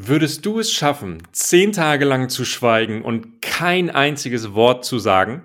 [0.00, 5.42] Würdest du es schaffen, zehn Tage lang zu schweigen und kein einziges Wort zu sagen?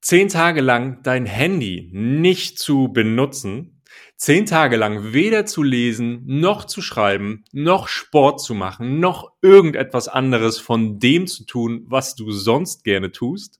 [0.00, 3.82] Zehn Tage lang dein Handy nicht zu benutzen?
[4.16, 10.06] Zehn Tage lang weder zu lesen, noch zu schreiben, noch Sport zu machen, noch irgendetwas
[10.06, 13.58] anderes von dem zu tun, was du sonst gerne tust?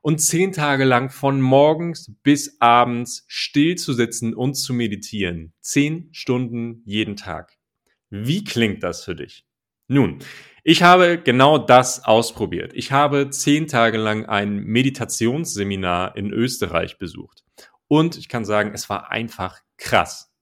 [0.00, 5.52] Und zehn Tage lang von morgens bis abends still zu sitzen und zu meditieren.
[5.60, 7.56] Zehn Stunden jeden Tag.
[8.10, 9.46] Wie klingt das für dich?
[9.92, 10.20] Nun,
[10.64, 12.72] ich habe genau das ausprobiert.
[12.74, 17.44] Ich habe zehn Tage lang ein Meditationsseminar in Österreich besucht.
[17.88, 20.32] Und ich kann sagen, es war einfach krass.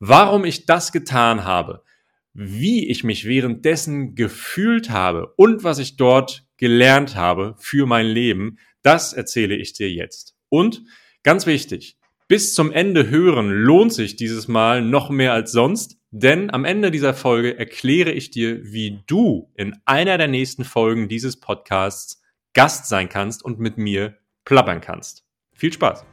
[0.00, 1.84] Warum ich das getan habe,
[2.32, 8.58] wie ich mich währenddessen gefühlt habe und was ich dort gelernt habe für mein Leben,
[8.82, 10.34] das erzähle ich dir jetzt.
[10.48, 10.82] Und
[11.22, 16.50] ganz wichtig, bis zum Ende hören lohnt sich dieses Mal noch mehr als sonst, denn
[16.50, 21.38] am Ende dieser Folge erkläre ich dir, wie du in einer der nächsten Folgen dieses
[21.38, 22.20] Podcasts
[22.52, 25.24] Gast sein kannst und mit mir plappern kannst.
[25.54, 26.04] Viel Spaß!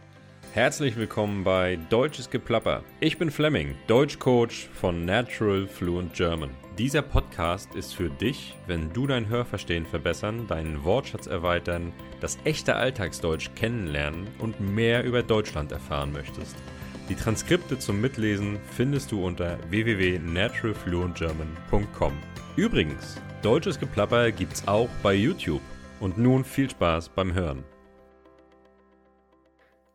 [0.54, 2.84] Herzlich willkommen bei Deutsches Geplapper.
[3.00, 6.52] Ich bin Fleming, Deutschcoach von Natural Fluent German.
[6.78, 12.76] Dieser Podcast ist für dich, wenn du dein Hörverstehen verbessern, deinen Wortschatz erweitern, das echte
[12.76, 16.56] Alltagsdeutsch kennenlernen und mehr über Deutschland erfahren möchtest.
[17.10, 22.12] Die Transkripte zum Mitlesen findest du unter www.naturalfluentgerman.com.
[22.58, 25.62] Übrigens, deutsches Geplapper gibt's auch bei YouTube.
[26.02, 27.64] Und nun viel Spaß beim Hören.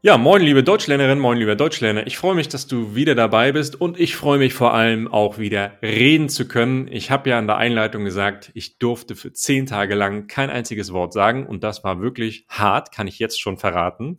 [0.01, 2.07] Ja, moin liebe Deutschlernerin, moin lieber Deutschlerner.
[2.07, 5.37] Ich freue mich, dass du wieder dabei bist und ich freue mich vor allem auch
[5.39, 6.89] wieder reden zu können.
[6.91, 10.93] Ich habe ja in der Einleitung gesagt, ich durfte für zehn Tage lang kein einziges
[10.95, 14.19] Wort sagen und das war wirklich hart, kann ich jetzt schon verraten.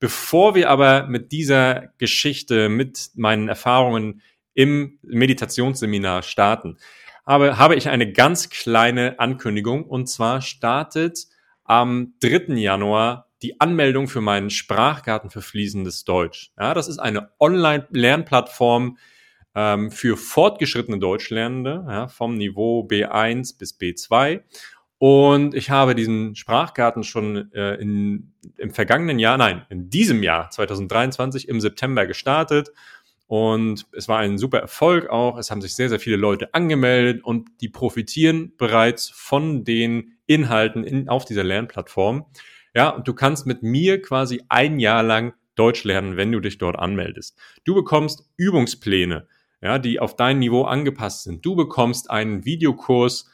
[0.00, 4.22] Bevor wir aber mit dieser Geschichte, mit meinen Erfahrungen
[4.54, 6.78] im Meditationsseminar starten,
[7.26, 9.84] habe, habe ich eine ganz kleine Ankündigung.
[9.84, 11.26] Und zwar startet
[11.64, 12.54] am 3.
[12.54, 16.50] Januar die Anmeldung für meinen Sprachgarten für fließendes Deutsch.
[16.58, 18.98] Ja, das ist eine Online-Lernplattform
[19.54, 24.42] ähm, für fortgeschrittene Deutschlernende ja, vom Niveau B1 bis B2.
[25.02, 30.50] Und ich habe diesen Sprachgarten schon äh, in, im vergangenen Jahr, nein, in diesem Jahr
[30.50, 32.70] 2023 im September gestartet.
[33.26, 35.38] Und es war ein super Erfolg auch.
[35.38, 40.84] Es haben sich sehr, sehr viele Leute angemeldet und die profitieren bereits von den Inhalten
[40.84, 42.26] in, auf dieser Lernplattform.
[42.74, 46.58] Ja, und du kannst mit mir quasi ein Jahr lang Deutsch lernen, wenn du dich
[46.58, 47.38] dort anmeldest.
[47.64, 49.26] Du bekommst Übungspläne,
[49.62, 51.46] ja, die auf dein Niveau angepasst sind.
[51.46, 53.30] Du bekommst einen Videokurs,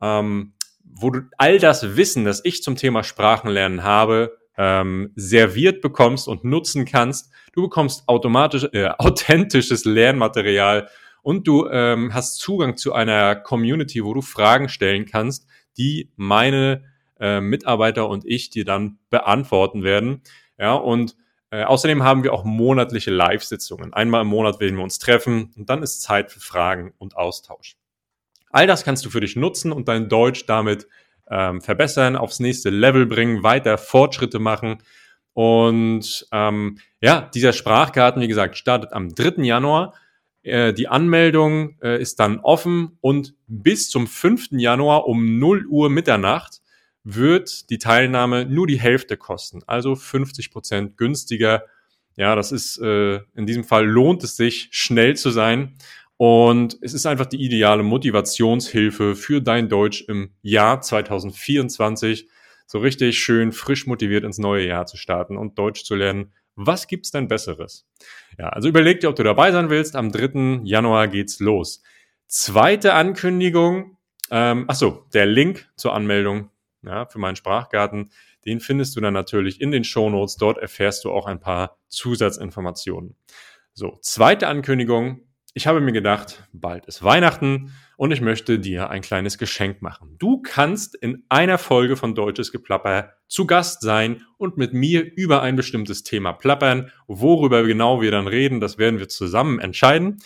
[0.00, 0.54] ähm,
[0.94, 6.44] wo du all das Wissen, das ich zum Thema Sprachenlernen habe, ähm, serviert bekommst und
[6.44, 7.32] nutzen kannst.
[7.52, 10.88] Du bekommst automatisch äh, authentisches Lernmaterial
[11.22, 15.46] und du ähm, hast Zugang zu einer Community, wo du Fragen stellen kannst,
[15.76, 16.84] die meine
[17.18, 20.22] äh, Mitarbeiter und ich dir dann beantworten werden.
[20.58, 21.16] Ja, und
[21.50, 23.92] äh, außerdem haben wir auch monatliche Live-Sitzungen.
[23.92, 27.79] Einmal im Monat werden wir uns treffen und dann ist Zeit für Fragen und Austausch.
[28.50, 30.86] All das kannst du für dich nutzen und dein Deutsch damit
[31.30, 34.82] ähm, verbessern, aufs nächste Level bringen, weiter Fortschritte machen.
[35.32, 39.42] Und ähm, ja, dieser Sprachgarten, wie gesagt, startet am 3.
[39.44, 39.94] Januar.
[40.42, 44.48] Äh, die Anmeldung äh, ist dann offen und bis zum 5.
[44.52, 46.60] Januar um 0 Uhr Mitternacht
[47.04, 51.64] wird die Teilnahme nur die Hälfte kosten, also 50 Prozent günstiger.
[52.16, 55.76] Ja, das ist äh, in diesem Fall lohnt es sich, schnell zu sein.
[56.20, 62.28] Und es ist einfach die ideale Motivationshilfe für dein Deutsch im Jahr 2024,
[62.66, 66.34] so richtig schön frisch motiviert ins neue Jahr zu starten und Deutsch zu lernen.
[66.56, 67.88] Was gibt's denn Besseres?
[68.38, 69.96] Ja, also überleg dir, ob du dabei sein willst.
[69.96, 70.60] Am 3.
[70.64, 71.82] Januar geht's los.
[72.26, 73.96] Zweite Ankündigung.
[74.30, 76.50] Ähm, ach so, der Link zur Anmeldung
[76.82, 78.10] ja, für meinen Sprachgarten,
[78.44, 80.36] den findest du dann natürlich in den Shownotes.
[80.36, 83.16] Dort erfährst du auch ein paar Zusatzinformationen.
[83.72, 85.22] So, zweite Ankündigung
[85.54, 90.16] ich habe mir gedacht, bald ist Weihnachten und ich möchte dir ein kleines Geschenk machen.
[90.18, 95.42] Du kannst in einer Folge von Deutsches Geplapper zu Gast sein und mit mir über
[95.42, 96.92] ein bestimmtes Thema plappern.
[97.08, 100.22] Worüber genau wir dann reden, das werden wir zusammen entscheiden.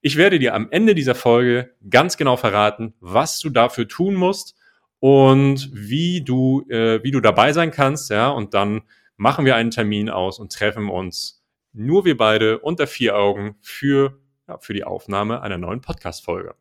[0.00, 4.56] Ich werde dir am Ende dieser Folge ganz genau verraten, was du dafür tun musst
[4.98, 8.82] und wie du, äh, wie du dabei sein kannst, ja, und dann
[9.16, 14.20] machen wir einen Termin aus und treffen uns nur wir beide unter vier Augen für
[14.48, 16.54] ja, für die Aufnahme einer neuen Podcast-Folge.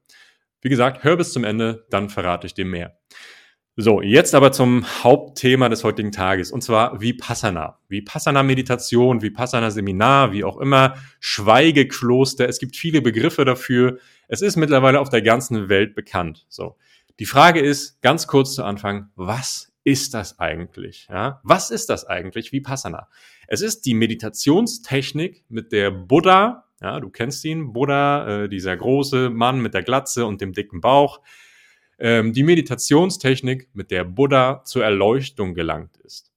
[0.61, 2.97] Wie gesagt, hör bis zum Ende, dann verrate ich dir mehr.
[3.75, 7.79] So, jetzt aber zum Hauptthema des heutigen Tages, und zwar Vipassana.
[7.87, 12.47] Vipassana-Meditation, Vipassana-Seminar, wie auch immer, Schweigekloster.
[12.47, 13.97] Es gibt viele Begriffe dafür.
[14.27, 16.45] Es ist mittlerweile auf der ganzen Welt bekannt.
[16.49, 16.77] So.
[17.19, 21.07] Die Frage ist, ganz kurz zu Anfang, was ist das eigentlich?
[21.09, 21.41] Ja?
[21.43, 23.09] Was ist das eigentlich Vipassana?
[23.47, 29.29] Es ist die Meditationstechnik, mit der Buddha, ja, du kennst ihn, Buddha, äh, dieser große
[29.29, 31.21] Mann mit der Glatze und dem dicken Bauch,
[31.97, 36.33] ähm, die Meditationstechnik, mit der Buddha zur Erleuchtung gelangt ist.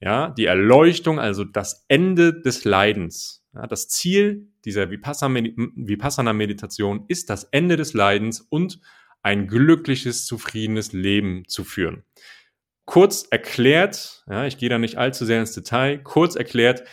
[0.00, 3.44] Ja, die Erleuchtung, also das Ende des Leidens.
[3.54, 8.80] Ja, das Ziel dieser Vipassana-Meditation ist das Ende des Leidens und
[9.22, 12.04] ein glückliches, zufriedenes Leben zu führen.
[12.86, 16.84] Kurz erklärt, ja, ich gehe da nicht allzu sehr ins Detail, kurz erklärt,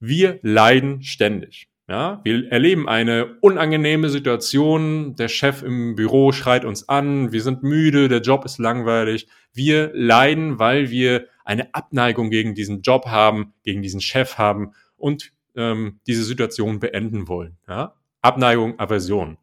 [0.00, 1.67] wir leiden ständig.
[1.88, 7.62] Ja, wir erleben eine unangenehme Situation, der Chef im Büro schreit uns an, wir sind
[7.62, 9.26] müde, der Job ist langweilig.
[9.54, 15.32] Wir leiden, weil wir eine Abneigung gegen diesen Job haben, gegen diesen Chef haben und
[15.56, 17.56] ähm, diese Situation beenden wollen.
[17.66, 17.94] Ja?
[18.20, 19.38] Abneigung, Aversion.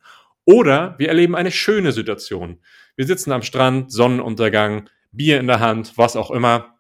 [0.46, 2.60] Oder wir erleben eine schöne Situation.
[2.96, 6.76] Wir sitzen am Strand, Sonnenuntergang, Bier in der Hand, was auch immer.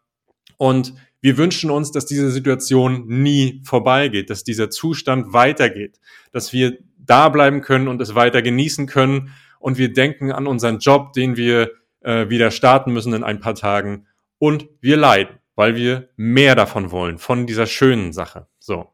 [0.58, 0.94] Und
[1.25, 6.00] wir wünschen uns, dass diese Situation nie vorbeigeht, dass dieser Zustand weitergeht,
[6.31, 9.33] dass wir da bleiben können und es weiter genießen können.
[9.57, 13.56] Und wir denken an unseren Job, den wir äh, wieder starten müssen in ein paar
[13.56, 14.06] Tagen.
[14.38, 18.45] Und wir leiden, weil wir mehr davon wollen, von dieser schönen Sache.
[18.60, 18.94] So.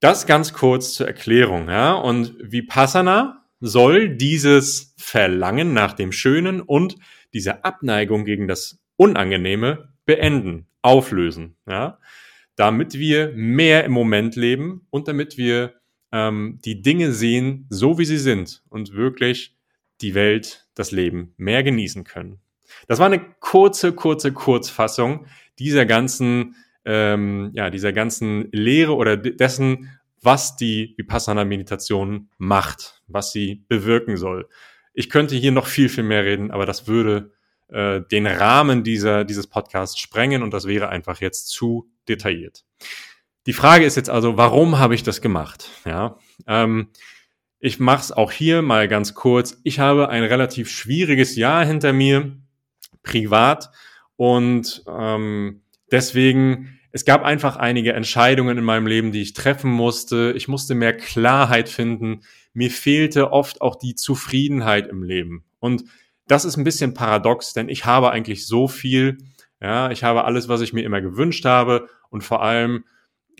[0.00, 1.92] Das ganz kurz zur Erklärung, ja.
[1.92, 6.96] Und Vipassana soll dieses Verlangen nach dem Schönen und
[7.34, 11.98] diese Abneigung gegen das Unangenehme beenden, auflösen, ja,
[12.56, 15.74] damit wir mehr im Moment leben und damit wir
[16.12, 19.54] ähm, die Dinge sehen, so wie sie sind und wirklich
[20.00, 22.40] die Welt, das Leben mehr genießen können.
[22.86, 25.26] Das war eine kurze, kurze Kurzfassung
[25.58, 26.56] dieser ganzen,
[26.86, 29.90] ähm, ja, dieser ganzen Lehre oder dessen,
[30.22, 34.48] was die Vipassana-Meditation macht, was sie bewirken soll.
[34.94, 37.34] Ich könnte hier noch viel, viel mehr reden, aber das würde
[37.68, 42.64] äh, den Rahmen dieser, dieses Podcasts sprengen und das wäre einfach jetzt zu detailliert.
[43.46, 45.70] Die Frage ist jetzt also, warum habe ich das gemacht?
[45.84, 46.88] Ja, ähm,
[47.60, 49.58] ich mache es auch hier mal ganz kurz.
[49.64, 52.36] Ich habe ein relativ schwieriges Jahr hinter mir,
[53.02, 53.70] privat,
[54.16, 60.32] und ähm, deswegen es gab einfach einige Entscheidungen in meinem Leben, die ich treffen musste.
[60.36, 62.22] Ich musste mehr Klarheit finden.
[62.54, 65.44] Mir fehlte oft auch die Zufriedenheit im Leben.
[65.60, 65.84] Und
[66.28, 69.18] das ist ein bisschen paradox, denn ich habe eigentlich so viel.
[69.60, 71.88] Ja, ich habe alles, was ich mir immer gewünscht habe.
[72.10, 72.84] Und vor allem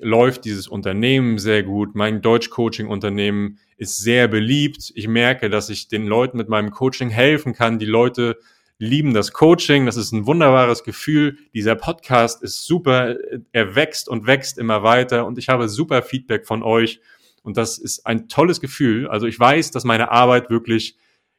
[0.00, 1.94] läuft dieses Unternehmen sehr gut.
[1.94, 4.92] Mein Deutsch-Coaching-Unternehmen ist sehr beliebt.
[4.94, 7.78] Ich merke, dass ich den Leuten mit meinem Coaching helfen kann.
[7.78, 8.38] Die Leute
[8.78, 9.86] lieben das Coaching.
[9.86, 11.38] Das ist ein wunderbares Gefühl.
[11.52, 13.16] Dieser Podcast ist super.
[13.52, 17.00] Er wächst und wächst immer weiter und ich habe super Feedback von euch.
[17.42, 19.08] Und das ist ein tolles Gefühl.
[19.08, 20.96] Also ich weiß, dass meine Arbeit wirklich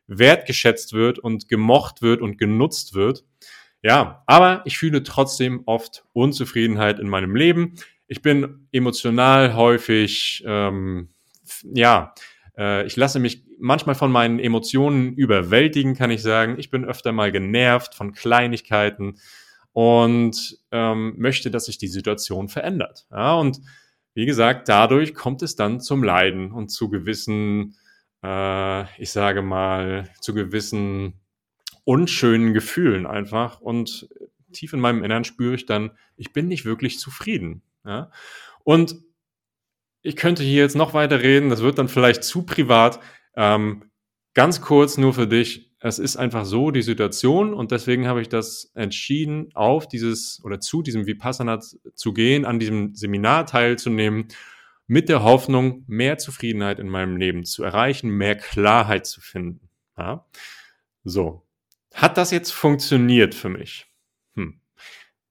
[0.09, 3.23] wertgeschätzt wird und gemocht wird und genutzt wird.
[3.81, 7.75] Ja, aber ich fühle trotzdem oft Unzufriedenheit in meinem Leben.
[8.07, 11.09] Ich bin emotional häufig, ähm,
[11.63, 12.13] ja,
[12.57, 16.55] äh, ich lasse mich manchmal von meinen Emotionen überwältigen, kann ich sagen.
[16.57, 19.19] Ich bin öfter mal genervt von Kleinigkeiten
[19.71, 23.05] und ähm, möchte, dass sich die Situation verändert.
[23.11, 23.59] Ja, und
[24.13, 27.75] wie gesagt, dadurch kommt es dann zum Leiden und zu gewissen,
[28.23, 31.13] äh, ich sage mal, zu gewissen
[31.83, 33.61] unschönen Gefühlen einfach.
[33.61, 34.09] Und
[34.51, 37.61] tief in meinem Innern spüre ich dann, ich bin nicht wirklich zufrieden.
[37.85, 38.11] Ja?
[38.63, 38.95] Und
[40.01, 42.99] ich könnte hier jetzt noch weiter reden, das wird dann vielleicht zu privat.
[43.35, 43.91] Ähm,
[44.33, 45.73] ganz kurz nur für dich.
[45.81, 50.59] Es ist einfach so die Situation und deswegen habe ich das entschieden, auf dieses oder
[50.59, 54.27] zu diesem Vipassana zu gehen, an diesem Seminar teilzunehmen,
[54.89, 59.69] mit der Hoffnung, mehr Zufriedenheit in meinem Leben zu erreichen, mehr Klarheit zu finden.
[59.95, 60.25] Ja?
[61.03, 61.45] So.
[61.93, 63.85] Hat das jetzt funktioniert für mich?
[64.35, 64.59] Hm.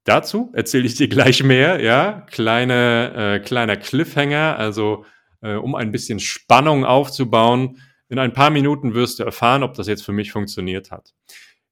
[0.05, 2.25] Dazu erzähle ich dir gleich mehr, ja.
[2.31, 5.05] Kleine, äh, kleiner Cliffhanger, also
[5.43, 7.83] äh, um ein bisschen Spannung aufzubauen.
[8.09, 11.15] In ein paar Minuten wirst du erfahren, ob das jetzt für mich funktioniert hat.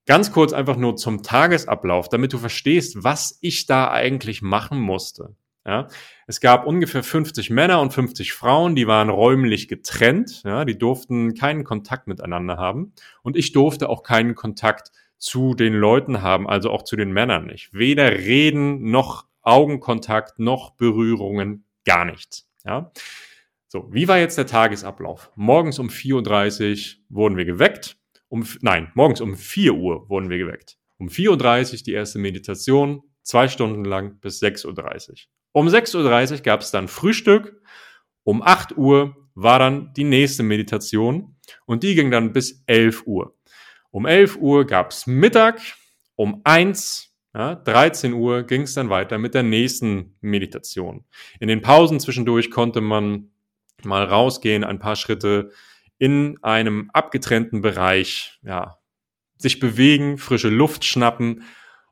[0.06, 5.36] Ganz kurz einfach nur zum Tagesablauf, damit du verstehst, was ich da eigentlich machen musste.
[5.66, 5.88] Ja,
[6.28, 11.34] es gab ungefähr 50 Männer und 50 Frauen, die waren räumlich getrennt, ja, die durften
[11.34, 12.92] keinen Kontakt miteinander haben
[13.22, 17.46] und ich durfte auch keinen Kontakt zu den Leuten haben, also auch zu den Männern
[17.46, 17.74] nicht.
[17.74, 22.48] Weder Reden noch Augenkontakt noch Berührungen, gar nichts.
[22.64, 22.92] Ja?
[23.66, 25.32] So, wie war jetzt der Tagesablauf?
[25.34, 27.96] Morgens um 4.30 Uhr wurden wir geweckt.
[28.28, 30.78] Um, nein, morgens um 4 Uhr wurden wir geweckt.
[30.98, 35.16] Um 4.30 Uhr die erste Meditation, zwei Stunden lang bis 6.30 Uhr.
[35.52, 37.60] Um 6.30 Uhr gab es dann Frühstück.
[38.24, 41.36] Um 8 Uhr war dann die nächste Meditation
[41.66, 43.36] und die ging dann bis 11 Uhr.
[43.90, 45.60] Um 11 Uhr gab's Mittag,
[46.16, 51.04] um 1, ja, 13 Uhr ging es dann weiter mit der nächsten Meditation.
[51.38, 53.30] In den Pausen zwischendurch konnte man
[53.84, 55.50] mal rausgehen, ein paar Schritte
[55.98, 58.78] in einem abgetrennten Bereich, ja,
[59.38, 61.42] sich bewegen, frische Luft schnappen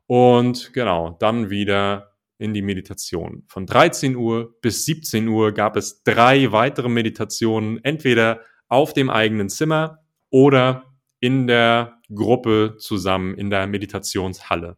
[0.07, 3.43] und genau, dann wieder in die Meditation.
[3.47, 9.49] Von 13 Uhr bis 17 Uhr gab es drei weitere Meditationen, entweder auf dem eigenen
[9.49, 9.99] Zimmer
[10.29, 14.77] oder in der Gruppe zusammen in der Meditationshalle.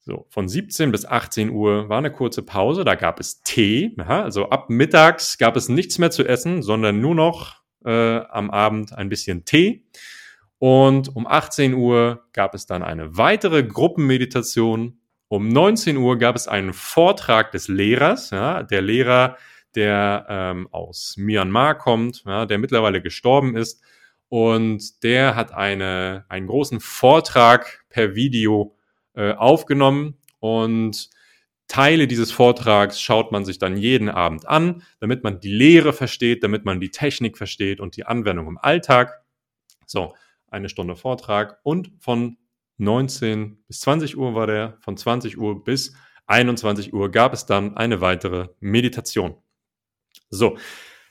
[0.00, 3.94] So, von 17 bis 18 Uhr war eine kurze Pause, da gab es Tee.
[3.98, 8.50] Aha, also ab mittags gab es nichts mehr zu essen, sondern nur noch äh, am
[8.50, 9.84] Abend ein bisschen Tee.
[10.58, 14.98] Und um 18 Uhr gab es dann eine weitere Gruppenmeditation.
[15.28, 18.30] Um 19 Uhr gab es einen Vortrag des Lehrers.
[18.30, 19.36] Ja, der Lehrer,
[19.74, 23.82] der ähm, aus Myanmar kommt, ja, der mittlerweile gestorben ist.
[24.30, 28.74] Und der hat eine, einen großen Vortrag per Video
[29.14, 30.16] äh, aufgenommen.
[30.40, 31.10] Und
[31.66, 36.42] Teile dieses Vortrags schaut man sich dann jeden Abend an, damit man die Lehre versteht,
[36.42, 39.22] damit man die Technik versteht und die Anwendung im Alltag.
[39.84, 40.14] So,
[40.46, 42.38] eine Stunde Vortrag und von
[42.78, 45.92] 19 bis 20 Uhr war der, von 20 Uhr bis
[46.26, 49.34] 21 Uhr gab es dann eine weitere Meditation.
[50.30, 50.58] So,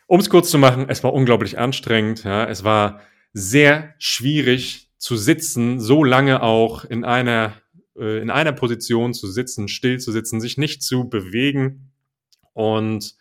[0.06, 2.24] um es kurz zu machen, es war unglaublich anstrengend.
[2.24, 3.02] Ja, es war
[3.34, 7.54] sehr schwierig zu sitzen, so lange auch in einer
[7.98, 11.92] äh, in einer Position zu sitzen, still zu sitzen, sich nicht zu bewegen
[12.54, 13.16] und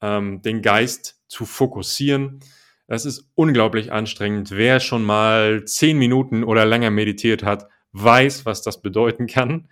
[0.00, 2.40] ähm, den Geist zu fokussieren.
[2.86, 4.50] Das ist unglaublich anstrengend.
[4.50, 9.68] Wer schon mal zehn Minuten oder länger meditiert hat, weiß, was das bedeuten kann.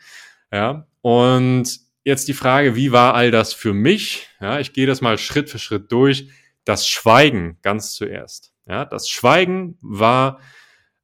[0.53, 4.29] Ja, und jetzt die Frage, wie war all das für mich?
[4.41, 6.31] Ja, ich gehe das mal Schritt für Schritt durch.
[6.65, 8.53] Das Schweigen ganz zuerst.
[8.67, 10.41] Ja, das Schweigen war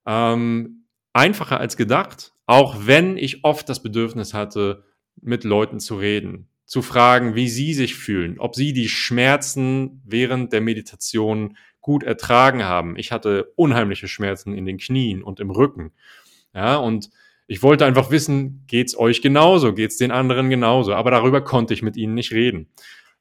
[0.06, 4.85] ähm, einfacher als gedacht, auch wenn ich oft das Bedürfnis hatte,
[5.21, 10.52] mit Leuten zu reden, zu fragen, wie sie sich fühlen, ob sie die Schmerzen während
[10.52, 12.97] der Meditation gut ertragen haben.
[12.97, 15.92] Ich hatte unheimliche Schmerzen in den Knien und im Rücken.
[16.54, 17.11] Ja, und
[17.46, 21.82] ich wollte einfach wissen, geht's euch genauso, geht's den anderen genauso, aber darüber konnte ich
[21.82, 22.68] mit ihnen nicht reden.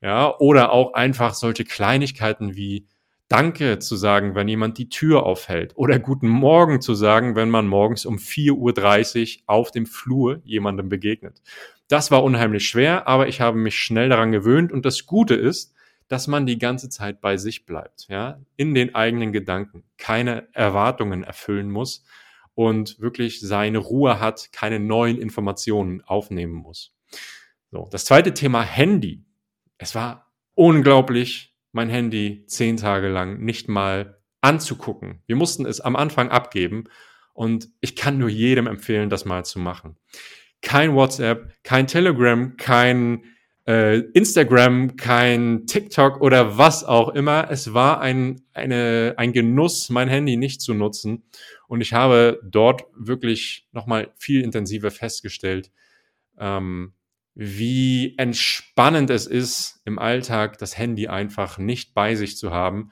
[0.02, 2.88] Ja, oder auch einfach solche Kleinigkeiten wie
[3.30, 5.72] Danke zu sagen, wenn jemand die Tür aufhält.
[5.76, 10.90] Oder Guten Morgen zu sagen, wenn man morgens um 4.30 Uhr auf dem Flur jemandem
[10.90, 11.42] begegnet.
[11.88, 14.72] Das war unheimlich schwer, aber ich habe mich schnell daran gewöhnt.
[14.72, 15.74] Und das Gute ist,
[16.10, 21.24] dass man die ganze Zeit bei sich bleibt, ja, in den eigenen Gedanken, keine Erwartungen
[21.24, 22.06] erfüllen muss
[22.56, 26.96] und wirklich seine Ruhe hat, keine neuen Informationen aufnehmen muss.
[27.72, 29.26] So, das zweite Thema Handy.
[29.78, 35.22] Es war unglaublich mein Handy zehn Tage lang nicht mal anzugucken.
[35.26, 36.86] Wir mussten es am Anfang abgeben
[37.34, 39.98] und ich kann nur jedem empfehlen, das mal zu machen.
[40.62, 43.24] Kein WhatsApp, kein Telegram, kein
[43.66, 47.50] äh, Instagram, kein TikTok oder was auch immer.
[47.50, 51.24] Es war ein, eine, ein Genuss, mein Handy nicht zu nutzen.
[51.68, 55.72] Und ich habe dort wirklich nochmal viel intensiver festgestellt,
[56.38, 56.94] ähm,
[57.36, 62.92] wie entspannend es ist, im Alltag das Handy einfach nicht bei sich zu haben.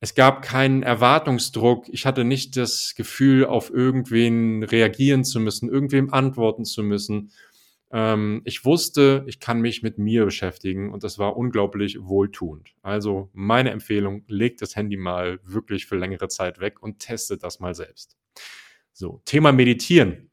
[0.00, 1.88] Es gab keinen Erwartungsdruck.
[1.88, 7.30] Ich hatte nicht das Gefühl, auf irgendwen reagieren zu müssen, irgendwem antworten zu müssen.
[7.92, 12.74] Ähm, ich wusste, ich kann mich mit mir beschäftigen und das war unglaublich wohltuend.
[12.82, 17.60] Also meine Empfehlung, legt das Handy mal wirklich für längere Zeit weg und testet das
[17.60, 18.16] mal selbst.
[18.92, 20.30] So, Thema Meditieren.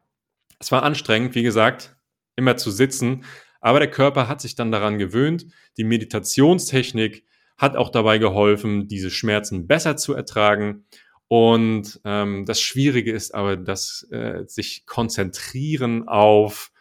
[0.60, 1.95] Es war anstrengend, wie gesagt,
[2.36, 3.25] immer zu sitzen.
[3.62, 5.45] Aber der Körper hat sich dann daran gewöhnt.
[5.77, 7.25] Die Meditationstechnik
[7.57, 10.86] hat auch dabei geholfen, diese Schmerzen besser zu ertragen.
[11.29, 16.73] Und ähm, das Schwierige ist aber, dass äh, sich konzentrieren auf,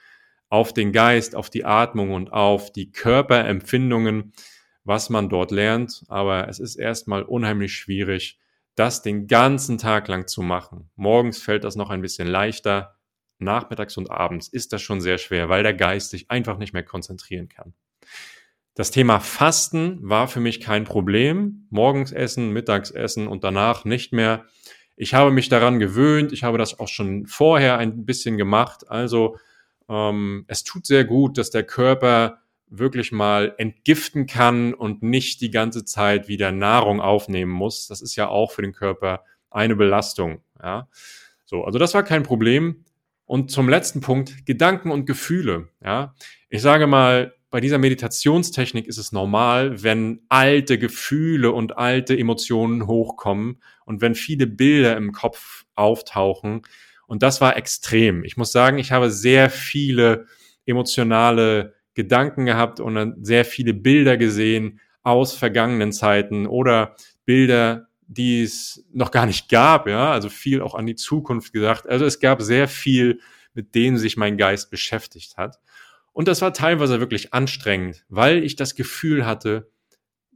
[0.53, 4.35] auf den Geist, auf die Atmung und auf die Körperempfindungen,
[4.85, 6.05] was man dort lernt.
[6.09, 8.39] Aber es ist erstmal unheimlich schwierig,
[8.75, 10.91] das den ganzen Tag lang zu machen.
[10.95, 12.99] Morgens fällt das noch ein bisschen leichter,
[13.39, 16.85] nachmittags und abends ist das schon sehr schwer, weil der Geist sich einfach nicht mehr
[16.85, 17.73] konzentrieren kann.
[18.75, 21.67] Das Thema Fasten war für mich kein Problem.
[21.71, 24.45] Morgens essen, mittags essen und danach nicht mehr.
[24.97, 26.31] Ich habe mich daran gewöhnt.
[26.31, 28.91] Ich habe das auch schon vorher ein bisschen gemacht.
[28.91, 29.39] Also
[29.89, 35.51] ähm, es tut sehr gut, dass der Körper wirklich mal entgiften kann und nicht die
[35.51, 37.87] ganze Zeit wieder Nahrung aufnehmen muss.
[37.87, 40.43] Das ist ja auch für den Körper eine Belastung.
[40.63, 40.89] Ja,
[41.45, 42.85] so also das war kein Problem.
[43.25, 45.69] Und zum letzten Punkt, Gedanken und Gefühle.
[45.83, 46.15] Ja,
[46.49, 52.87] ich sage mal, bei dieser Meditationstechnik ist es normal, wenn alte Gefühle und alte Emotionen
[52.87, 56.63] hochkommen und wenn viele Bilder im Kopf auftauchen.
[57.07, 58.25] Und das war extrem.
[58.25, 60.27] Ich muss sagen, ich habe sehr viele
[60.67, 68.85] emotionale Gedanken gehabt und sehr viele Bilder gesehen aus vergangenen Zeiten oder Bilder, die es
[68.93, 71.89] noch gar nicht gab, ja, also viel auch an die Zukunft gesagt.
[71.89, 73.21] Also es gab sehr viel,
[73.55, 75.59] mit dem sich mein Geist beschäftigt hat.
[76.13, 79.71] Und das war teilweise wirklich anstrengend, weil ich das Gefühl hatte,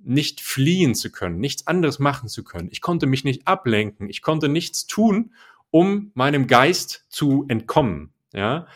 [0.03, 2.69] nicht fliehen zu können, nichts anderes machen zu können.
[2.71, 5.35] Ich konnte mich nicht ablenken, ich konnte nichts tun,
[5.71, 8.13] um meinem Geist zu entkommen.
[8.33, 8.67] Ja,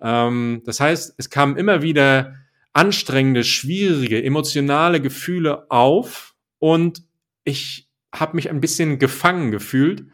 [0.00, 2.36] ähm, das heißt, es kamen immer wieder
[2.72, 7.02] anstrengende, schwierige, emotionale Gefühle auf und
[7.44, 10.04] ich habe mich ein bisschen gefangen gefühlt.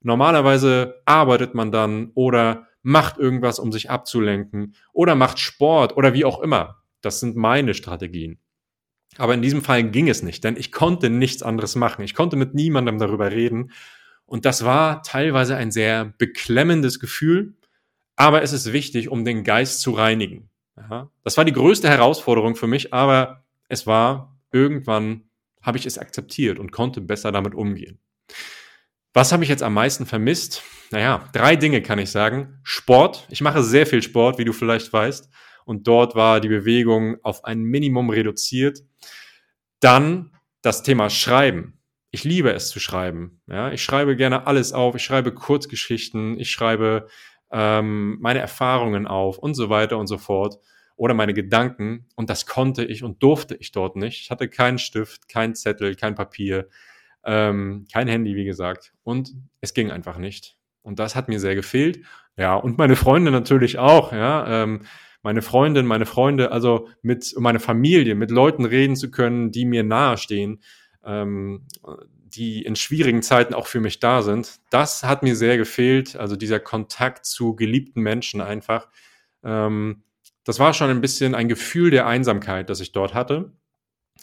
[0.00, 6.24] Normalerweise arbeitet man dann oder macht irgendwas, um sich abzulenken oder macht Sport oder wie
[6.24, 6.82] auch immer.
[7.00, 8.38] Das sind meine Strategien.
[9.18, 12.02] Aber in diesem Fall ging es nicht, denn ich konnte nichts anderes machen.
[12.04, 13.72] Ich konnte mit niemandem darüber reden.
[14.26, 17.54] Und das war teilweise ein sehr beklemmendes Gefühl,
[18.16, 20.50] aber es ist wichtig, um den Geist zu reinigen.
[20.76, 25.30] Ja, das war die größte Herausforderung für mich, aber es war irgendwann,
[25.62, 27.98] habe ich es akzeptiert und konnte besser damit umgehen.
[29.14, 30.62] Was habe ich jetzt am meisten vermisst?
[30.90, 32.60] Naja, drei Dinge kann ich sagen.
[32.62, 33.26] Sport.
[33.30, 35.30] Ich mache sehr viel Sport, wie du vielleicht weißt.
[35.64, 38.80] Und dort war die Bewegung auf ein Minimum reduziert.
[39.80, 41.75] Dann das Thema Schreiben.
[42.16, 43.42] Ich liebe es zu schreiben.
[43.46, 44.94] Ja, ich schreibe gerne alles auf.
[44.94, 46.40] Ich schreibe Kurzgeschichten.
[46.40, 47.08] Ich schreibe
[47.52, 50.58] ähm, meine Erfahrungen auf und so weiter und so fort
[50.96, 54.22] oder meine Gedanken und das konnte ich und durfte ich dort nicht.
[54.22, 56.68] Ich hatte keinen Stift, kein Zettel, kein Papier,
[57.22, 61.54] ähm, kein Handy, wie gesagt und es ging einfach nicht und das hat mir sehr
[61.54, 62.00] gefehlt.
[62.38, 64.10] Ja und meine Freunde natürlich auch.
[64.12, 64.86] Ja, ähm,
[65.22, 69.82] meine Freundin, meine Freunde, also mit meine Familie, mit Leuten reden zu können, die mir
[69.82, 70.62] nahestehen,
[71.06, 71.66] ähm,
[72.36, 74.60] die in schwierigen Zeiten auch für mich da sind.
[74.70, 78.88] Das hat mir sehr gefehlt, also dieser Kontakt zu geliebten Menschen einfach.
[79.42, 80.02] Ähm,
[80.44, 83.52] das war schon ein bisschen ein Gefühl der Einsamkeit, das ich dort hatte.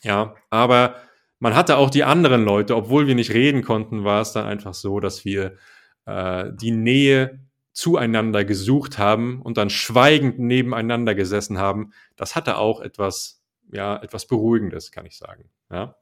[0.03, 0.95] Ja, aber
[1.39, 4.73] man hatte auch die anderen Leute, obwohl wir nicht reden konnten, war es dann einfach
[4.73, 5.57] so, dass wir
[6.05, 7.39] äh, die Nähe
[7.73, 11.91] zueinander gesucht haben und dann schweigend nebeneinander gesessen haben.
[12.15, 15.49] Das hatte auch etwas, ja, etwas Beruhigendes, kann ich sagen.
[15.71, 15.95] Ja.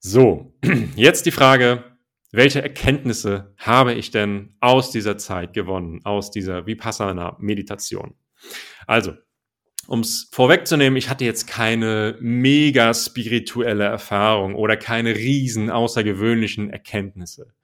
[0.00, 0.54] So,
[0.96, 1.84] jetzt die Frage,
[2.30, 8.14] welche Erkenntnisse habe ich denn aus dieser Zeit gewonnen, aus dieser Vipassana-Meditation?
[8.86, 9.14] Also,
[9.86, 17.54] um es vorwegzunehmen, ich hatte jetzt keine mega spirituelle Erfahrung oder keine riesen außergewöhnlichen Erkenntnisse.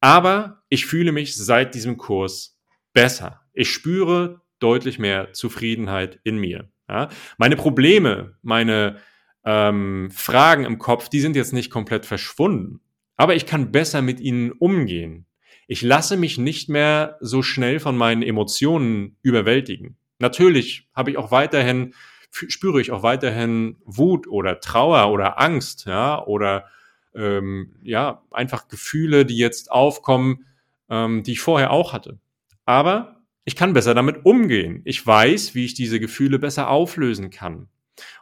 [0.00, 2.58] Aber ich fühle mich seit diesem Kurs
[2.94, 3.42] besser.
[3.52, 6.70] Ich spüre deutlich mehr Zufriedenheit in mir.
[6.88, 7.10] Ja?
[7.36, 8.96] Meine Probleme, meine
[9.44, 12.80] ähm, Fragen im Kopf, die sind jetzt nicht komplett verschwunden.
[13.16, 15.26] Aber ich kann besser mit ihnen umgehen.
[15.66, 19.96] Ich lasse mich nicht mehr so schnell von meinen Emotionen überwältigen.
[20.18, 21.94] Natürlich habe ich auch weiterhin,
[22.30, 26.66] spüre ich auch weiterhin Wut oder Trauer oder Angst, ja, oder
[27.14, 30.44] ähm, ja, einfach Gefühle, die jetzt aufkommen,
[30.88, 32.18] ähm, die ich vorher auch hatte.
[32.64, 34.82] Aber ich kann besser damit umgehen.
[34.84, 37.68] Ich weiß, wie ich diese Gefühle besser auflösen kann.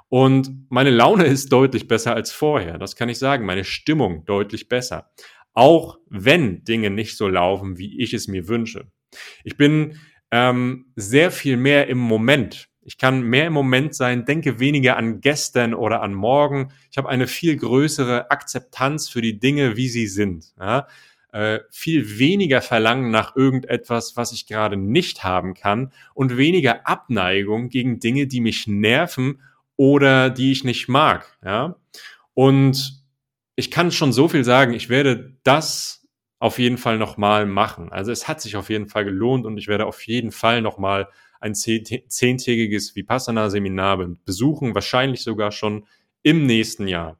[0.08, 2.78] Und meine Laune ist deutlich besser als vorher.
[2.78, 3.44] Das kann ich sagen.
[3.44, 5.10] Meine Stimmung deutlich besser.
[5.52, 8.90] Auch wenn Dinge nicht so laufen, wie ich es mir wünsche.
[9.44, 9.98] Ich bin
[10.30, 12.68] ähm, sehr viel mehr im Moment.
[12.82, 16.72] Ich kann mehr im Moment sein, denke weniger an gestern oder an morgen.
[16.90, 20.54] Ich habe eine viel größere Akzeptanz für die Dinge, wie sie sind.
[20.58, 20.86] Ja?
[21.32, 27.68] Äh, viel weniger Verlangen nach irgendetwas, was ich gerade nicht haben kann und weniger Abneigung
[27.68, 29.42] gegen Dinge, die mich nerven
[29.78, 31.38] oder die ich nicht mag.
[31.42, 31.76] Ja?
[32.34, 33.02] Und
[33.56, 36.06] ich kann schon so viel sagen, ich werde das
[36.38, 37.90] auf jeden Fall nochmal machen.
[37.90, 41.08] Also es hat sich auf jeden Fall gelohnt und ich werde auf jeden Fall nochmal
[41.40, 45.86] ein zehntägiges Vipassana-Seminar besuchen, wahrscheinlich sogar schon
[46.22, 47.18] im nächsten Jahr.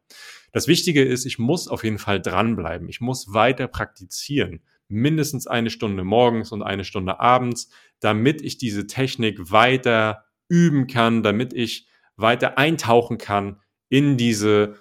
[0.52, 2.88] Das Wichtige ist, ich muss auf jeden Fall dranbleiben.
[2.88, 4.62] Ich muss weiter praktizieren.
[4.88, 11.22] Mindestens eine Stunde morgens und eine Stunde abends, damit ich diese Technik weiter üben kann,
[11.22, 11.87] damit ich
[12.18, 14.74] weiter eintauchen kann in diese,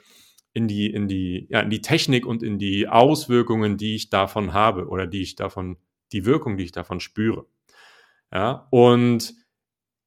[0.54, 4.54] in die, in die, ja, in die Technik und in die Auswirkungen, die ich davon
[4.54, 5.78] habe oder die ich davon,
[6.12, 7.46] die Wirkung, die ich davon spüre.
[8.34, 9.34] Ja, und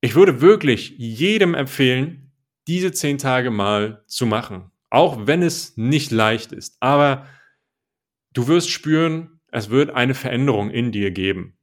[0.03, 2.33] ich würde wirklich jedem empfehlen,
[2.67, 4.71] diese zehn Tage mal zu machen.
[4.91, 6.77] Auch wenn es nicht leicht ist.
[6.81, 7.27] Aber
[8.33, 11.57] du wirst spüren, es wird eine Veränderung in dir geben.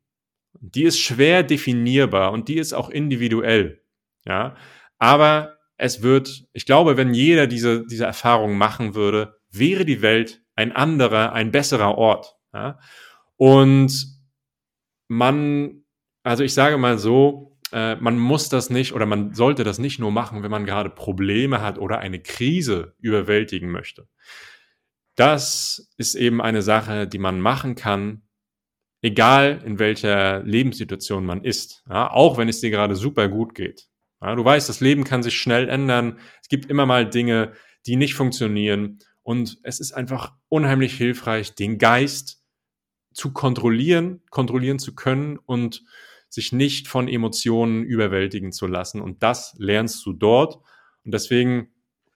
[0.59, 3.83] Die ist schwer definierbar und die ist auch individuell.
[4.25, 4.55] Ja,
[4.97, 10.41] aber es wird, ich glaube, wenn jeder diese, diese Erfahrung machen würde, wäre die Welt
[10.55, 12.35] ein anderer, ein besserer Ort.
[12.53, 12.79] Ja?
[13.35, 14.17] Und
[15.07, 15.83] man,
[16.23, 19.99] also ich sage mal so, äh, man muss das nicht oder man sollte das nicht
[19.99, 24.07] nur machen, wenn man gerade Probleme hat oder eine Krise überwältigen möchte.
[25.15, 28.23] Das ist eben eine Sache, die man machen kann,
[29.01, 31.83] egal in welcher Lebenssituation man ist.
[31.89, 33.87] Ja, auch wenn es dir gerade super gut geht.
[34.21, 36.19] Ja, du weißt, das Leben kann sich schnell ändern.
[36.41, 37.53] Es gibt immer mal Dinge,
[37.85, 38.99] die nicht funktionieren.
[39.23, 42.41] Und es ist einfach unheimlich hilfreich, den Geist
[43.13, 45.83] zu kontrollieren, kontrollieren zu können und
[46.29, 49.01] sich nicht von Emotionen überwältigen zu lassen.
[49.01, 50.57] Und das lernst du dort.
[51.03, 51.69] Und deswegen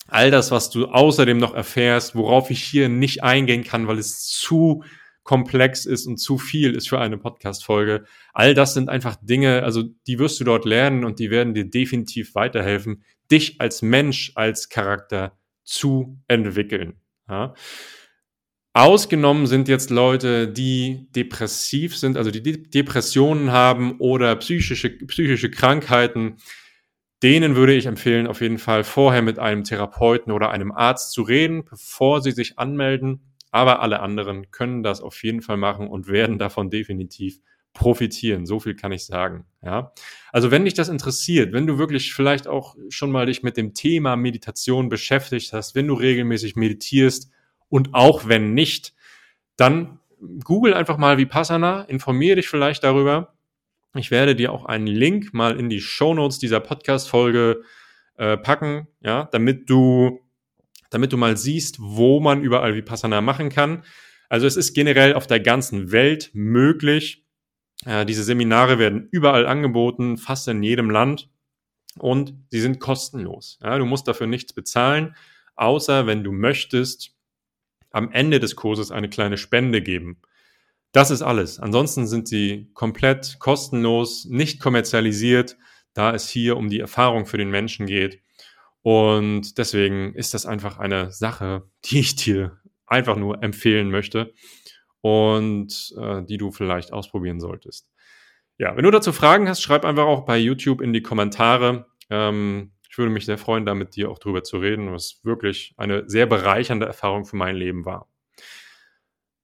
[0.07, 4.27] all das, was du außerdem noch erfährst, worauf ich hier nicht eingehen kann, weil es
[4.27, 4.83] zu
[5.23, 8.05] komplex ist und zu viel ist für eine Podcast-Folge.
[8.33, 11.69] All das sind einfach Dinge, also die wirst du dort lernen und die werden dir
[11.69, 16.95] definitiv weiterhelfen, dich als Mensch, als Charakter zu entwickeln.
[17.29, 17.53] Ja.
[18.73, 26.37] Ausgenommen sind jetzt Leute, die depressiv sind, also die Depressionen haben oder psychische, psychische Krankheiten.
[27.21, 31.21] Denen würde ich empfehlen, auf jeden Fall vorher mit einem Therapeuten oder einem Arzt zu
[31.21, 36.07] reden, bevor sie sich anmelden aber alle anderen können das auf jeden Fall machen und
[36.07, 37.39] werden davon definitiv
[37.73, 38.45] profitieren.
[38.45, 39.45] So viel kann ich sagen.
[39.63, 39.93] Ja.
[40.31, 43.73] Also wenn dich das interessiert, wenn du wirklich vielleicht auch schon mal dich mit dem
[43.73, 47.31] Thema Meditation beschäftigt hast, wenn du regelmäßig meditierst
[47.69, 48.93] und auch wenn nicht,
[49.55, 49.99] dann
[50.43, 53.33] google einfach mal Vipassana, informiere dich vielleicht darüber.
[53.95, 57.61] Ich werde dir auch einen Link mal in die Show Notes dieser Podcast-Folge
[58.17, 60.19] äh, packen, ja, damit du
[60.91, 63.83] damit du mal siehst, wo man überall Vipassana machen kann.
[64.29, 67.25] Also es ist generell auf der ganzen Welt möglich.
[67.85, 71.29] Äh, diese Seminare werden überall angeboten, fast in jedem Land.
[71.97, 73.57] Und sie sind kostenlos.
[73.61, 75.15] Ja, du musst dafür nichts bezahlen,
[75.55, 77.13] außer wenn du möchtest,
[77.91, 80.21] am Ende des Kurses eine kleine Spende geben.
[80.93, 81.59] Das ist alles.
[81.59, 85.57] Ansonsten sind sie komplett kostenlos, nicht kommerzialisiert,
[85.93, 88.21] da es hier um die Erfahrung für den Menschen geht.
[88.83, 94.33] Und deswegen ist das einfach eine Sache, die ich dir einfach nur empfehlen möchte
[95.01, 97.89] und äh, die du vielleicht ausprobieren solltest.
[98.57, 101.87] Ja, wenn du dazu Fragen hast, schreib einfach auch bei YouTube in die Kommentare.
[102.09, 105.73] Ähm, ich würde mich sehr freuen, da mit dir auch drüber zu reden, was wirklich
[105.77, 108.07] eine sehr bereichernde Erfahrung für mein Leben war.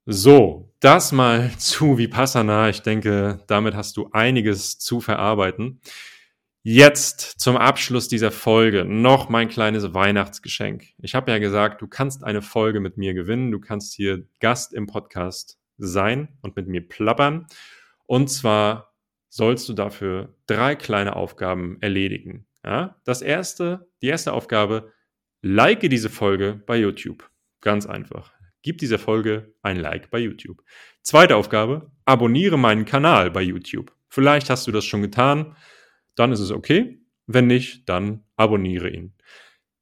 [0.06, 2.70] So, das mal zu Vipassana.
[2.70, 5.82] Ich denke, damit hast du einiges zu verarbeiten.
[6.64, 10.86] Jetzt zum Abschluss dieser Folge noch mein kleines Weihnachtsgeschenk.
[10.98, 13.52] Ich habe ja gesagt, du kannst eine Folge mit mir gewinnen.
[13.52, 17.48] Du kannst hier Gast im Podcast sein und mit mir plappern.
[18.06, 18.94] Und zwar
[19.30, 22.48] sollst du dafür drei kleine Aufgaben erledigen.
[22.66, 23.00] Ja?
[23.06, 24.92] Das erste, die erste Aufgabe,
[25.42, 27.30] like diese Folge bei YouTube.
[27.62, 28.34] Ganz einfach.
[28.62, 30.62] Gib dieser Folge ein Like bei YouTube.
[31.02, 33.96] Zweite Aufgabe, abonniere meinen Kanal bei YouTube.
[34.10, 35.56] Vielleicht hast du das schon getan
[36.20, 37.00] dann ist es okay.
[37.26, 39.14] Wenn nicht, dann abonniere ihn.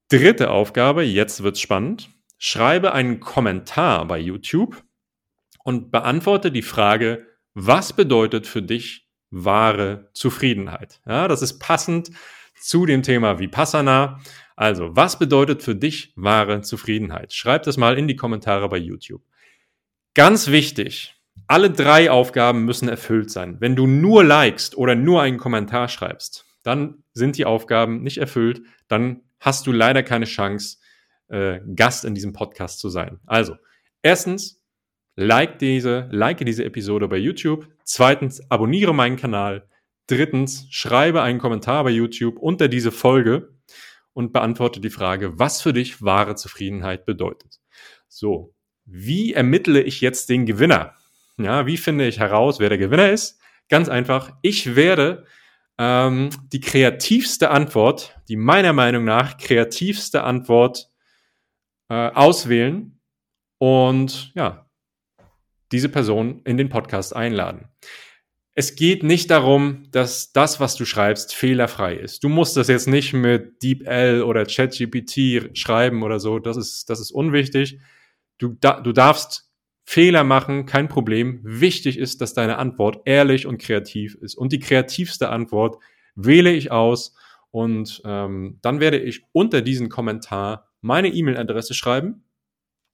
[0.09, 2.09] Dritte Aufgabe, jetzt wird's spannend.
[2.37, 4.83] Schreibe einen Kommentar bei YouTube
[5.63, 11.01] und beantworte die Frage, was bedeutet für dich wahre Zufriedenheit?
[11.07, 12.11] Ja, das ist passend
[12.59, 14.19] zu dem Thema Vipassana.
[14.55, 17.33] Also, was bedeutet für dich wahre Zufriedenheit?
[17.33, 19.23] Schreib das mal in die Kommentare bei YouTube.
[20.13, 21.14] Ganz wichtig,
[21.47, 23.57] alle drei Aufgaben müssen erfüllt sein.
[23.59, 28.61] Wenn du nur likest oder nur einen Kommentar schreibst, dann sind die Aufgaben nicht erfüllt.
[28.87, 30.77] Dann hast du leider keine Chance,
[31.27, 33.19] äh, Gast in diesem Podcast zu sein.
[33.25, 33.55] Also,
[34.01, 34.61] erstens,
[35.15, 37.67] like diese, like diese Episode bei YouTube.
[37.83, 39.67] Zweitens, abonniere meinen Kanal.
[40.07, 43.53] Drittens, schreibe einen Kommentar bei YouTube unter diese Folge
[44.13, 47.59] und beantworte die Frage, was für dich wahre Zufriedenheit bedeutet.
[48.07, 48.53] So,
[48.85, 50.95] wie ermittle ich jetzt den Gewinner?
[51.37, 53.39] Ja, wie finde ich heraus, wer der Gewinner ist?
[53.69, 55.25] Ganz einfach, ich werde
[55.77, 60.89] ähm, die kreativste Antwort, die meiner Meinung nach kreativste Antwort
[61.89, 62.99] äh, auswählen
[63.57, 64.69] und ja,
[65.71, 67.67] diese Person in den Podcast einladen.
[68.57, 72.23] Es geht nicht darum, dass das, was du schreibst, fehlerfrei ist.
[72.23, 76.39] Du musst das jetzt nicht mit DeepL oder ChatGPT schreiben oder so.
[76.39, 77.79] Das ist, das ist unwichtig.
[78.37, 79.44] Du, da, du darfst
[79.87, 81.39] Fehler machen, kein Problem.
[81.43, 84.35] Wichtig ist, dass deine Antwort ehrlich und kreativ ist.
[84.35, 85.77] Und die kreativste Antwort
[86.15, 87.15] wähle ich aus
[87.51, 92.25] und ähm, dann werde ich unter diesen Kommentar meine E-Mail-Adresse schreiben.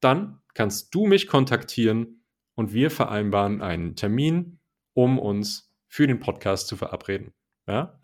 [0.02, 2.24] Dann kannst du mich kontaktieren
[2.56, 4.60] und wir vereinbaren einen Termin,
[4.94, 7.34] um uns für den Podcast zu verabreden.
[7.68, 8.00] Ja?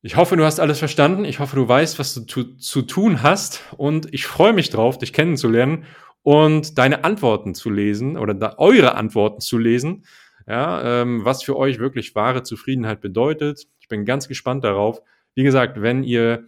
[0.00, 1.24] Ich hoffe, du hast alles verstanden.
[1.24, 3.62] Ich hoffe, du weißt, was du zu, zu tun hast.
[3.76, 5.86] Und ich freue mich drauf, dich kennenzulernen
[6.24, 10.04] und deine Antworten zu lesen oder da, eure Antworten zu lesen.
[10.46, 13.66] Ja, ähm, was für euch wirklich wahre Zufriedenheit bedeutet.
[13.78, 15.00] Ich bin ganz gespannt darauf.
[15.34, 16.46] Wie gesagt, wenn ihr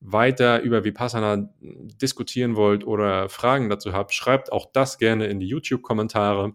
[0.00, 5.48] weiter über Vipassana diskutieren wollt oder Fragen dazu habt, schreibt auch das gerne in die
[5.48, 6.52] YouTube-Kommentare.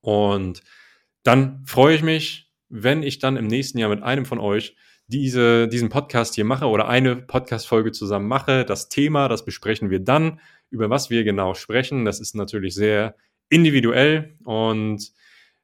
[0.00, 0.62] Und
[1.22, 4.74] dann freue ich mich, wenn ich dann im nächsten Jahr mit einem von euch
[5.06, 8.64] diese, diesen Podcast hier mache oder eine Podcast-Folge zusammen mache.
[8.64, 12.04] Das Thema, das besprechen wir dann, über was wir genau sprechen.
[12.04, 13.16] Das ist natürlich sehr
[13.48, 15.12] individuell und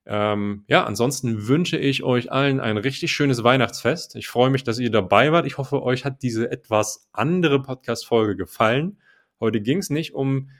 [0.08, 4.14] ähm, ja, ansonsten wünsche ich euch allen ein richtig schönes Weihnachtsfest.
[4.14, 5.46] Ich freue mich, dass ihr dabei wart.
[5.46, 8.98] Ich hoffe, euch hat diese etwas andere Podcast-Folge gefallen.
[9.40, 10.50] Heute ging es nicht um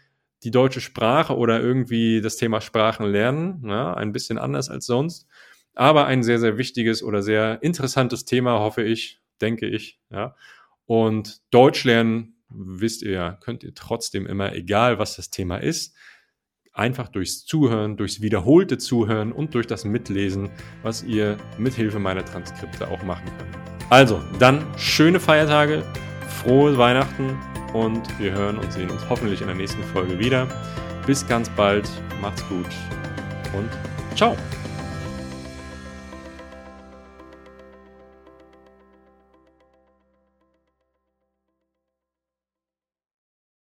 [0.42, 5.28] die deutsche Sprache oder irgendwie das Thema Sprachen lernen, ja, ein bisschen anders als sonst,
[5.74, 10.00] aber ein sehr, sehr wichtiges oder sehr interessantes Thema, hoffe ich, denke ich.
[10.10, 10.34] Ja.
[10.86, 15.94] Und Deutsch lernen, wisst ihr, könnt ihr trotzdem immer, egal was das Thema ist,
[16.72, 20.50] einfach durchs Zuhören, durchs wiederholte Zuhören und durch das Mitlesen,
[20.82, 23.56] was ihr mithilfe meiner Transkripte auch machen könnt.
[23.90, 25.84] Also, dann schöne Feiertage,
[26.42, 27.38] frohe Weihnachten
[27.72, 30.48] und wir hören und sehen uns hoffentlich in der nächsten Folge wieder.
[31.06, 31.88] Bis ganz bald,
[32.20, 32.66] macht's gut
[33.54, 33.70] und
[34.16, 34.36] ciao!